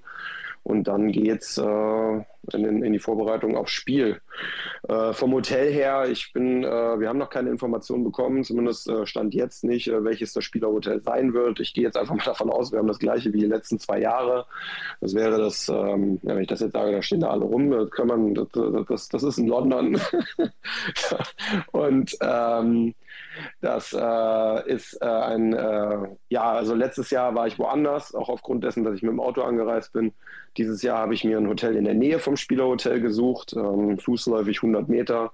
[0.68, 2.24] Und dann geht's äh,
[2.54, 4.22] in, in, die Vorbereitung aufs Spiel.
[4.88, 9.06] Äh, vom Hotel her, ich bin, äh, wir haben noch keine Informationen bekommen, zumindest äh,
[9.06, 11.60] stand jetzt nicht, äh, welches das Spielerhotel sein wird.
[11.60, 14.00] Ich gehe jetzt einfach mal davon aus, wir haben das gleiche wie die letzten zwei
[14.00, 14.46] Jahre.
[15.02, 17.72] Das wäre das, ähm, ja, wenn ich das jetzt sage, da stehen da alle rum,
[17.72, 18.48] das kann man, das,
[18.88, 20.00] das, das ist in London.
[21.72, 22.94] Und ähm,
[23.62, 28.64] das äh, ist äh, ein, äh, ja, also letztes Jahr war ich woanders, auch aufgrund
[28.64, 30.14] dessen, dass ich mit dem Auto angereist bin.
[30.58, 34.62] Dieses Jahr habe ich mir ein Hotel in der Nähe vom Spielerhotel gesucht, ähm, fußläufig
[34.62, 35.32] 100 Meter,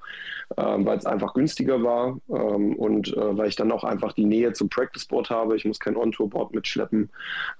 [0.58, 4.26] ähm, weil es einfach günstiger war ähm, und äh, weil ich dann auch einfach die
[4.26, 5.56] Nähe zum Practice Board habe.
[5.56, 7.10] Ich muss kein On-Tour-Board mitschleppen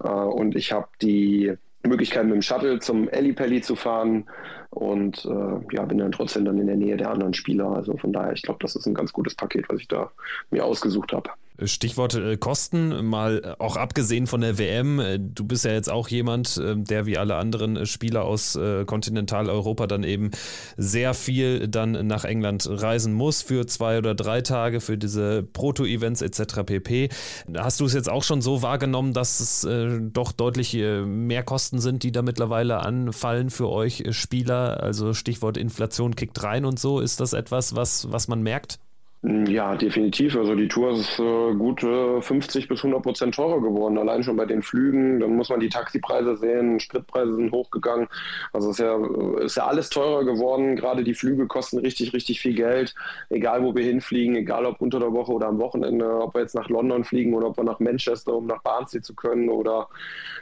[0.04, 4.26] äh, und ich habe die Möglichkeit mit dem Shuttle zum Ellipelli zu fahren
[4.70, 7.72] und äh, ja, bin dann trotzdem dann in der Nähe der anderen Spieler.
[7.72, 10.12] Also von daher, ich glaube, das ist ein ganz gutes Paket, was ich da
[10.52, 11.32] mir ausgesucht habe.
[11.62, 15.00] Stichwort äh, Kosten, mal äh, auch abgesehen von der WM.
[15.00, 20.04] Äh, du bist ja jetzt auch jemand, der wie alle anderen Spieler aus Kontinentaleuropa dann
[20.04, 20.32] eben
[20.78, 26.22] sehr viel dann nach England reisen muss für zwei oder drei Tage für diese Proto-Events
[26.22, 26.64] etc.
[26.66, 27.10] pp.
[27.56, 29.68] Hast du es jetzt auch schon so wahrgenommen, dass es
[30.14, 34.82] doch deutlich mehr Kosten sind, die da mittlerweile anfallen für euch Spieler?
[34.82, 37.00] Also Stichwort Inflation kickt rein und so.
[37.00, 38.80] Ist das etwas, was, was man merkt?
[39.24, 40.36] Mm, ja, definitiv.
[40.36, 43.98] Also die Tour ist äh, gut äh, 50 bis 100 Prozent teurer geworden.
[43.98, 45.22] Allein schon bei den Flügen.
[45.22, 46.80] Dann muss man die Taxipreise sehen.
[46.82, 48.08] Spritpreise sind hochgegangen.
[48.52, 48.98] Also ist ja,
[49.40, 50.76] ist ja alles teurer geworden.
[50.76, 52.94] Gerade die Flüge kosten richtig, richtig viel Geld.
[53.30, 56.56] Egal, wo wir hinfliegen, egal ob unter der Woche oder am Wochenende, ob wir jetzt
[56.56, 59.88] nach London fliegen oder ob wir nach Manchester, um nach Barnsley zu können oder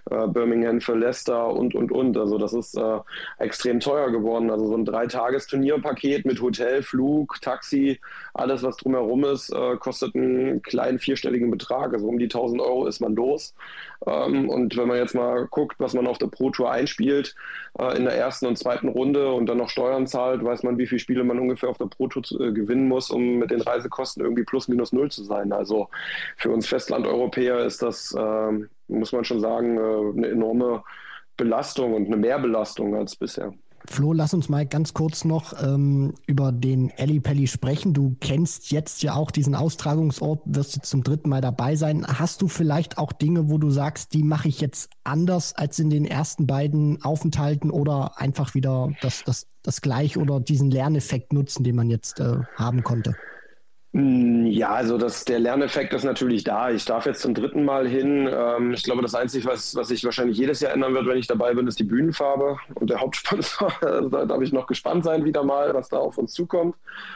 [0.10, 2.18] äh, Birmingham für Leicester und, und, und.
[2.18, 3.00] Also das ist äh,
[3.38, 4.50] extrem teuer geworden.
[4.50, 8.00] Also so ein Dreitagesturnierpaket mit Hotel, Flug, Taxi,
[8.34, 11.94] alles, was was drumherum ist, äh, kostet einen kleinen vierstelligen Betrag.
[11.94, 13.54] Also um die 1000 Euro ist man los.
[14.08, 17.36] Ähm, und wenn man jetzt mal guckt, was man auf der Pro Tour einspielt
[17.78, 20.88] äh, in der ersten und zweiten Runde und dann noch Steuern zahlt, weiß man, wie
[20.88, 24.24] viele Spiele man ungefähr auf der Pro Tour äh, gewinnen muss, um mit den Reisekosten
[24.24, 25.52] irgendwie plus minus null zu sein.
[25.52, 25.90] Also
[26.38, 30.84] für uns Festlandeuropäer ist das, ähm, muss man schon sagen, äh, eine enorme
[31.36, 33.54] Belastung und eine Mehrbelastung als bisher.
[33.88, 37.94] Flo, lass uns mal ganz kurz noch ähm, über den Ellipelli sprechen.
[37.94, 42.06] Du kennst jetzt ja auch diesen Austragungsort, wirst jetzt zum dritten Mal dabei sein.
[42.08, 45.90] Hast du vielleicht auch Dinge, wo du sagst, die mache ich jetzt anders als in
[45.90, 51.64] den ersten beiden Aufenthalten oder einfach wieder das, das, das gleich oder diesen Lerneffekt nutzen,
[51.64, 53.16] den man jetzt äh, haben konnte?
[53.94, 56.70] Hm, ja, also das, der Lerneffekt ist natürlich da.
[56.72, 58.30] Ich darf jetzt zum dritten Mal hin.
[58.32, 61.28] Ähm, ich glaube, das Einzige, was, was sich wahrscheinlich jedes Jahr ändern wird, wenn ich
[61.28, 63.74] dabei bin, ist die Bühnenfarbe und der Hauptsponsor.
[63.82, 66.76] Also da darf ich noch gespannt sein wieder mal, was da auf uns zukommt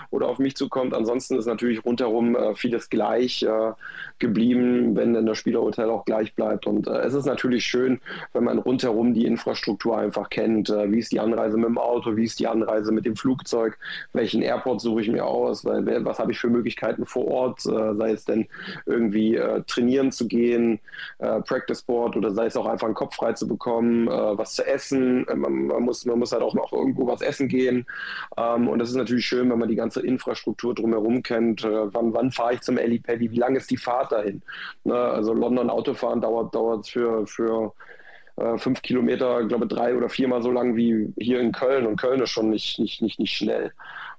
[0.10, 0.94] oder auf mich zukommt.
[0.94, 3.72] Ansonsten ist natürlich rundherum äh, vieles gleich äh,
[4.20, 6.68] geblieben, wenn denn das Spielerhotel auch gleich bleibt.
[6.68, 8.02] Und äh, es ist natürlich schön,
[8.34, 10.70] wenn man rundherum die Infrastruktur einfach kennt.
[10.70, 12.18] Äh, wie ist die Anreise mit dem Auto?
[12.18, 13.78] Wie ist die Anreise mit dem Flugzeug?
[14.12, 15.64] Welchen Airport suche ich mir aus?
[15.64, 16.65] Was habe ich für Möglichkeiten?
[16.66, 18.48] Möglichkeiten vor Ort, äh, sei es denn
[18.88, 20.80] irgendwie äh, trainieren zu gehen,
[21.20, 24.66] äh, Practice Sport oder sei es auch einfach einen Kopf frei zu bekommen, was zu
[24.66, 25.26] essen.
[25.36, 27.86] Man, man, muss, man muss halt auch noch irgendwo was essen gehen.
[28.38, 31.64] Ähm, und das ist natürlich schön, wenn man die ganze Infrastruktur drumherum kennt.
[31.64, 33.32] wann wann fahre ich zum Paddy?
[33.32, 34.42] Wie lange ist die Fahrt dahin?
[34.84, 34.96] Ne?
[34.96, 37.74] Also London Autofahren dauert, dauert für, für
[38.58, 41.86] fünf Kilometer, glaube drei oder viermal so lang wie hier in Köln.
[41.86, 43.72] Und Köln ist schon nicht, nicht, nicht, nicht schnell.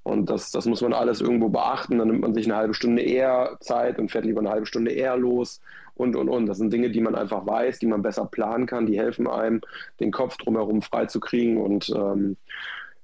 [0.07, 1.99] Und das, das muss man alles irgendwo beachten.
[1.99, 4.93] Dann nimmt man sich eine halbe Stunde eher Zeit und fährt lieber eine halbe Stunde
[4.93, 5.61] eher los
[5.97, 6.47] und, und, und.
[6.47, 9.63] Das sind Dinge, die man einfach weiß, die man besser planen kann, die helfen einem,
[9.99, 11.57] den Kopf drumherum freizukriegen.
[11.57, 12.37] Und ähm,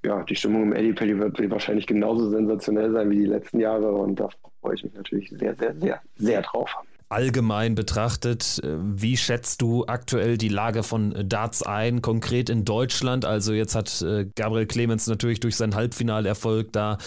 [0.05, 3.91] ja, die Stimmung im Eddie Pelli wird wahrscheinlich genauso sensationell sein wie die letzten Jahre.
[3.91, 4.29] Und da
[4.61, 6.73] freue ich mich natürlich sehr, sehr, sehr, sehr drauf
[7.13, 13.25] allgemein betrachtet, äh, wie schätzt du aktuell die Lage von Darts ein, konkret in Deutschland?
[13.25, 16.99] Also jetzt hat äh, Gabriel Clemens natürlich durch seinen Halbfinalerfolg da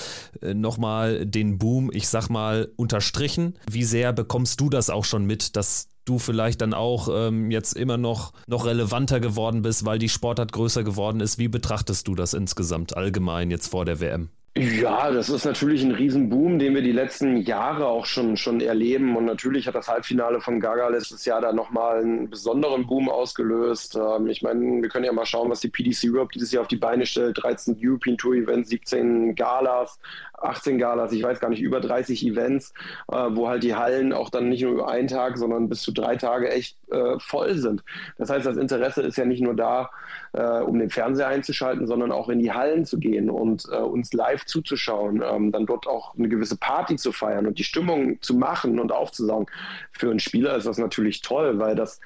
[0.41, 3.55] äh, nochmal den Boom, ich sag mal, unterstrichen.
[3.69, 7.73] Wie sehr bekommst du das auch schon mit, dass du vielleicht dann auch ähm, jetzt
[7.73, 11.37] immer noch, noch relevanter geworden bist, weil die Sportart größer geworden ist?
[11.39, 14.29] Wie betrachtest du das insgesamt allgemein jetzt vor der WM?
[14.57, 19.17] Ja, das ist natürlich ein Riesenboom, den wir die letzten Jahre auch schon, schon erleben.
[19.17, 23.97] Und natürlich hat das Halbfinale von Gaga letztes Jahr da nochmal einen besonderen Boom ausgelöst.
[23.97, 26.69] Ähm, ich meine, wir können ja mal schauen, was die PDC Europe dieses Jahr auf
[26.69, 27.43] die Beine stellt.
[27.43, 29.99] 13 European Tour Events, 17 Galas,
[30.41, 32.73] 18 Galas, ich weiß gar nicht, über 30 Events,
[33.11, 35.91] äh, wo halt die Hallen auch dann nicht nur über einen Tag, sondern bis zu
[35.91, 37.83] drei Tage echt äh, voll sind.
[38.17, 39.89] Das heißt, das Interesse ist ja nicht nur da,
[40.33, 44.13] äh, um den Fernseher einzuschalten, sondern auch in die Hallen zu gehen und äh, uns
[44.13, 48.35] live zuzuschauen, ähm, dann dort auch eine gewisse Party zu feiern und die Stimmung zu
[48.35, 49.47] machen und aufzusaugen.
[49.91, 51.99] Für einen Spieler ist das natürlich toll, weil das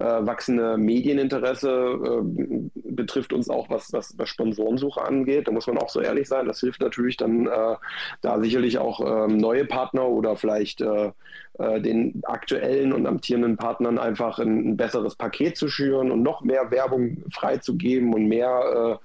[0.00, 5.48] äh, wachsende Medieninteresse äh, betrifft uns auch, was, was, was Sponsorensuche angeht.
[5.48, 6.46] Da muss man auch so ehrlich sein.
[6.46, 7.73] Das hilft natürlich dann äh,
[8.20, 11.12] da sicherlich auch ähm, neue Partner oder vielleicht äh,
[11.58, 16.42] äh, den aktuellen und amtierenden Partnern einfach ein, ein, besseres Paket zu schüren und noch
[16.42, 19.00] mehr Werbung freizugeben und mehr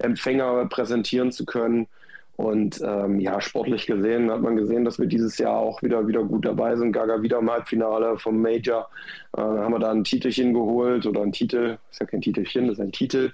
[0.00, 1.86] äh, Empfänger präsentieren zu können.
[2.36, 6.24] Und ähm, ja, sportlich gesehen hat man gesehen, dass wir dieses Jahr auch wieder, wieder
[6.24, 6.92] gut dabei sind.
[6.92, 8.88] Gaga wieder im Halbfinale vom Major.
[9.36, 12.78] Äh, haben wir da ein Titelchen geholt oder ein Titel, ist ja kein Titelchen, das
[12.78, 13.32] ist ein Titel,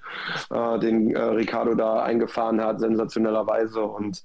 [0.50, 3.82] äh, den äh, Ricardo da eingefahren hat, sensationellerweise.
[3.82, 4.22] Und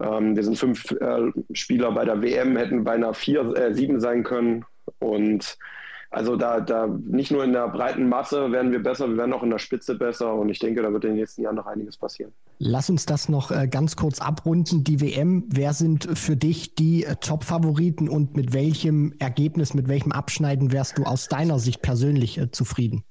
[0.00, 4.24] ähm, wir sind fünf äh, Spieler bei der WM, hätten beinahe vier, äh, sieben sein
[4.24, 4.64] können.
[4.98, 5.56] Und
[6.10, 9.42] also da, da nicht nur in der breiten Masse werden wir besser, wir werden auch
[9.42, 11.96] in der Spitze besser und ich denke, da wird in den nächsten Jahren noch einiges
[11.96, 12.32] passieren.
[12.58, 14.84] Lass uns das noch äh, ganz kurz abrunden.
[14.84, 20.12] Die WM, wer sind für dich die äh, Top-Favoriten und mit welchem Ergebnis, mit welchem
[20.12, 23.04] Abschneiden wärst du aus deiner Sicht persönlich äh, zufrieden?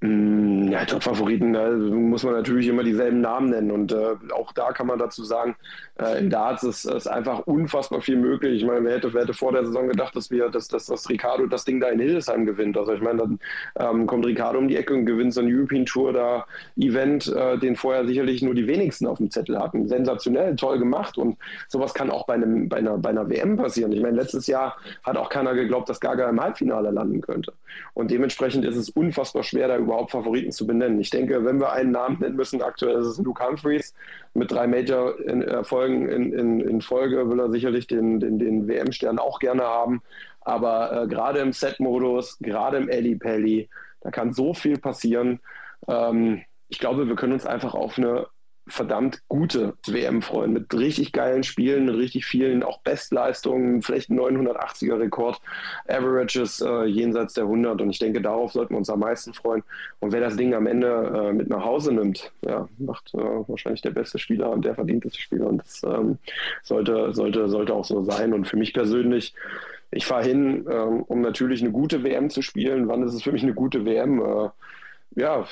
[0.00, 3.72] Mm, ja, Top-Favoriten, da muss man natürlich immer dieselben Namen nennen.
[3.72, 5.56] Und äh, auch da kann man dazu sagen,
[6.00, 8.62] äh, in Darts ist, ist einfach unfassbar viel möglich.
[8.62, 11.08] Ich meine, wer hätte, wer hätte vor der Saison gedacht, dass wir, dass, dass, dass
[11.10, 12.78] Ricardo das Ding da in Hildesheim gewinnt.
[12.78, 13.40] Also ich meine, dann
[13.76, 17.58] ähm, kommt Ricardo um die Ecke und gewinnt so ein European Tour da Event, äh,
[17.58, 19.88] den vorher sicherlich nur die wenigsten auf dem Zettel hatten.
[19.88, 21.18] Sensationell, toll gemacht.
[21.18, 23.90] Und sowas kann auch bei, einem, bei, einer, bei einer WM passieren.
[23.90, 27.52] Ich meine, letztes Jahr hat auch keiner geglaubt, dass Gaga im Halbfinale landen könnte.
[27.94, 31.00] Und dementsprechend ist es unfassbar schwer, da überhaupt Favoriten zu benennen.
[31.00, 33.94] Ich denke, wenn wir einen Namen nennen müssen, aktuell ist es Luke Humphreys.
[34.34, 39.38] Mit drei Major-Erfolgen in, in, in, Folge will er sicherlich den, den, den WM-Stern auch
[39.38, 40.02] gerne haben.
[40.42, 43.68] Aber äh, gerade im Set-Modus, gerade im Ellie Pelli,
[44.02, 45.40] da kann so viel passieren.
[45.88, 48.26] Ähm, ich glaube, wir können uns einfach auf eine
[48.68, 54.98] verdammt gute WM freuen, mit richtig geilen Spielen, mit richtig vielen auch Bestleistungen, vielleicht 980er
[54.98, 55.40] Rekord,
[55.88, 59.62] Averages äh, jenseits der 100 und ich denke, darauf sollten wir uns am meisten freuen.
[60.00, 63.82] Und wer das Ding am Ende äh, mit nach Hause nimmt, ja, macht äh, wahrscheinlich
[63.82, 66.18] der beste Spieler und der verdienteste Spieler und das ähm,
[66.62, 69.34] sollte, sollte, sollte auch so sein und für mich persönlich
[69.90, 72.88] ich fahre hin, ähm, um natürlich eine gute WM zu spielen.
[72.88, 74.20] Wann ist es für mich eine gute WM?
[74.20, 74.50] Äh,
[75.16, 75.46] ja,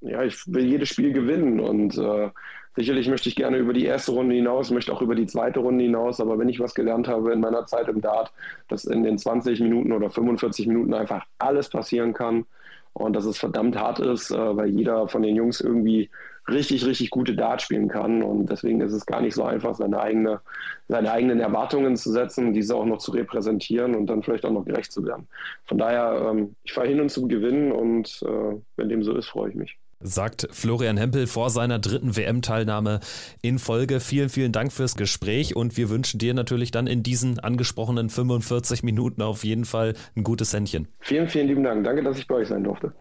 [0.00, 2.30] ja, ich will jedes Spiel gewinnen und äh,
[2.76, 5.84] sicherlich möchte ich gerne über die erste Runde hinaus, möchte auch über die zweite Runde
[5.84, 8.32] hinaus, aber wenn ich was gelernt habe in meiner Zeit im Dart,
[8.68, 12.46] dass in den 20 Minuten oder 45 Minuten einfach alles passieren kann
[12.92, 16.10] und dass es verdammt hart ist, äh, weil jeder von den Jungs irgendwie
[16.48, 18.22] richtig, richtig gute Dart spielen kann.
[18.22, 20.40] Und deswegen ist es gar nicht so einfach, seine, eigene,
[20.88, 24.64] seine eigenen Erwartungen zu setzen, diese auch noch zu repräsentieren und dann vielleicht auch noch
[24.64, 25.28] gerecht zu werden.
[25.66, 29.28] Von daher, ähm, ich fahre hin und zum Gewinnen und äh, wenn dem so ist,
[29.28, 33.00] freue ich mich sagt Florian Hempel vor seiner dritten WM-Teilnahme
[33.42, 34.00] in Folge.
[34.00, 38.82] Vielen, vielen Dank fürs Gespräch und wir wünschen dir natürlich dann in diesen angesprochenen 45
[38.82, 40.88] Minuten auf jeden Fall ein gutes Händchen.
[41.00, 41.84] Vielen, vielen lieben Dank.
[41.84, 42.92] Danke, dass ich bei euch sein durfte.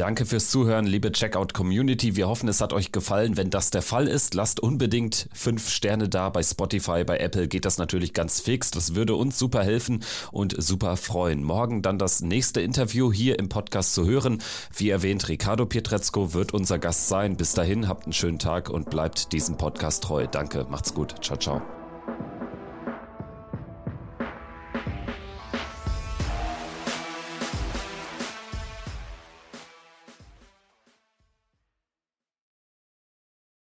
[0.00, 2.16] Danke fürs Zuhören, liebe Checkout Community.
[2.16, 3.36] Wir hoffen, es hat euch gefallen.
[3.36, 6.30] Wenn das der Fall ist, lasst unbedingt fünf Sterne da.
[6.30, 8.70] Bei Spotify, bei Apple geht das natürlich ganz fix.
[8.70, 11.42] Das würde uns super helfen und super freuen.
[11.42, 14.42] Morgen dann das nächste Interview hier im Podcast zu hören.
[14.74, 17.36] Wie erwähnt, Ricardo Pietrezco wird unser Gast sein.
[17.36, 20.26] Bis dahin, habt einen schönen Tag und bleibt diesem Podcast treu.
[20.26, 21.14] Danke, macht's gut.
[21.22, 21.62] Ciao, ciao.